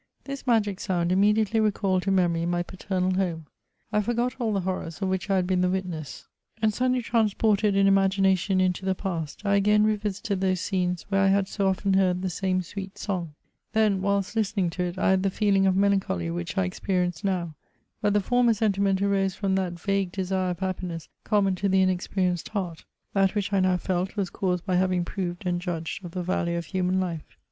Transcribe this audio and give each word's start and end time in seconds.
This 0.23 0.47
magic 0.47 0.79
sound 0.79 1.11
immediately 1.11 1.59
recalled 1.59 2.01
to 2.01 2.11
memory 2.11 2.43
my 2.47 2.63
paternal 2.63 3.13
home; 3.13 3.45
I 3.93 4.01
forgot 4.01 4.35
all 4.39 4.51
the 4.51 4.61
horrors 4.61 4.99
of 4.99 5.09
which 5.09 5.29
I 5.29 5.35
had 5.35 5.45
been 5.45 5.61
the 5.61 5.69
witness, 5.69 6.27
and, 6.59 6.73
CHATEAUBRIAND. 6.73 6.93
1 6.95 6.95
1 6.95 7.01
7 7.03 7.03
suddenly 7.03 7.03
transported 7.27 7.75
in 7.75 7.85
imagination 7.87 8.59
into 8.59 8.83
the 8.83 8.95
past, 8.95 9.43
I 9.45 9.57
again 9.57 9.83
revisited 9.83 10.41
those 10.41 10.59
scenes 10.59 11.03
where 11.09 11.21
I 11.21 11.27
had 11.27 11.47
so 11.47 11.67
often 11.67 11.93
heard 11.93 12.23
the 12.23 12.31
same 12.31 12.63
sweet 12.63 12.97
song. 12.97 13.35
Then, 13.73 14.01
whilst 14.01 14.35
hstening 14.35 14.71
to 14.71 14.83
it, 14.85 14.97
I 14.97 15.11
had 15.11 15.21
the 15.21 15.29
feeling 15.29 15.67
of 15.67 15.75
melancholy 15.75 16.31
which 16.31 16.57
I 16.57 16.65
experienced 16.65 17.23
now; 17.23 17.53
hut 18.01 18.15
the 18.15 18.21
former 18.21 18.55
sentiment 18.55 19.03
arose 19.03 19.35
from 19.35 19.53
that 19.53 19.79
vague 19.79 20.11
desire 20.13 20.49
of 20.49 20.61
happiness 20.61 21.09
common 21.23 21.53
to 21.57 21.69
the 21.69 21.83
inexperienced 21.83 22.49
heart; 22.49 22.85
that 23.13 23.35
which 23.35 23.53
I 23.53 23.59
now 23.59 23.77
felt 23.77 24.15
was 24.15 24.31
caused 24.31 24.63
hy 24.65 24.77
having 24.77 25.05
proved 25.05 25.45
and 25.45 25.61
judged 25.61 26.03
of 26.03 26.09
the 26.13 26.23
value 26.23 26.57
of 26.57 26.65
human 26.65 26.99
life. 26.99 27.37